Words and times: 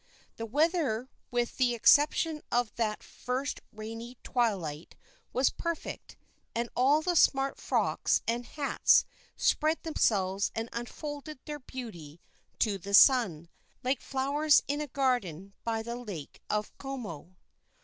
The 0.37 0.47
weather, 0.47 1.11
with 1.29 1.57
the 1.57 1.75
exception 1.75 2.41
of 2.51 2.73
that 2.73 3.03
first 3.03 3.59
rainy 3.71 4.17
twilight, 4.23 4.95
was 5.31 5.51
perfect, 5.51 6.17
and 6.55 6.69
all 6.75 7.03
the 7.03 7.15
smart 7.15 7.59
frocks 7.61 8.23
and 8.27 8.47
hats 8.47 9.05
spread 9.37 9.83
themselves 9.83 10.51
and 10.55 10.69
unfolded 10.73 11.37
their 11.45 11.59
beauty 11.59 12.19
to 12.57 12.79
the 12.79 12.95
sun, 12.95 13.47
like 13.83 14.01
flowers 14.01 14.63
in 14.67 14.81
a 14.81 14.87
garden 14.87 15.53
by 15.63 15.83
the 15.83 15.95
Lake 15.97 16.41
of 16.49 16.75
Como. 16.79 17.35